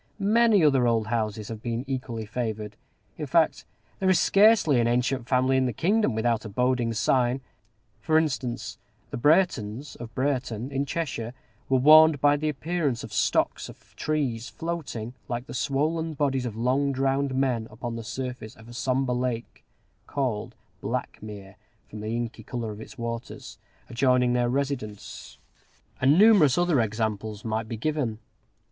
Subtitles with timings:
[0.17, 2.75] Many other old houses have been equally favored:
[3.19, 3.65] in fact,
[3.99, 7.39] there is scarcely an ancient family in the kingdom without a boding sign.
[7.99, 8.79] For instance,
[9.11, 11.35] the Breretons of Brereton, in Cheshire,
[11.69, 16.55] were warned by the appearance of stocks of trees floating, like the swollen bodies of
[16.55, 19.63] long drowned men, upon the surface of a sombre lake
[20.07, 21.57] called Blackmere,
[21.87, 25.37] from the inky color of its waters adjoining their residence;
[26.01, 28.17] and numerous other examples might be given.